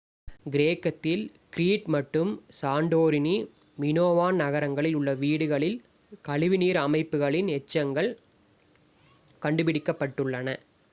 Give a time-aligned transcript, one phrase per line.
[0.45, 1.23] கிரேக்கத்தில்
[1.49, 3.35] Crete மற்றும் Santorini
[3.77, 5.77] Minoan நகரங்களில் உள்ள வீடுகளில்
[6.25, 8.11] கழிவுநீர் அமைப்புகளின் எச்சங்கள்
[9.41, 10.49] கண்டுபிடிக்கப்பட்டுள்ளன